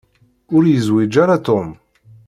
[0.55, 1.67] Ur yezwiǧ ara Tom.